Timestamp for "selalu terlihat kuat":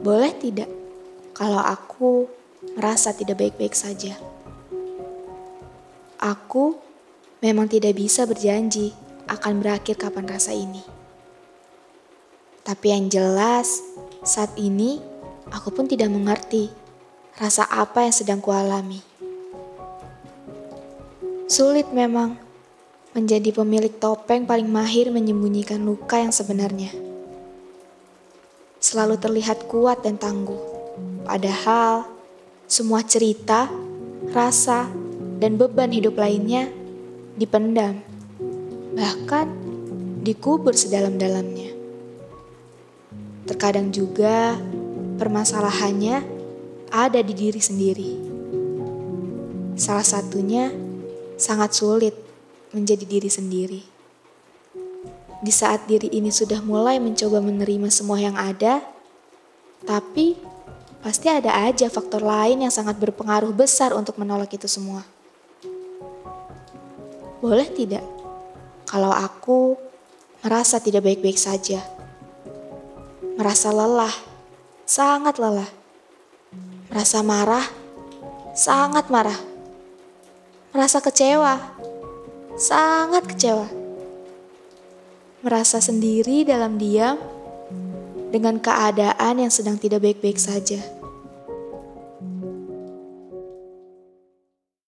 28.80-30.00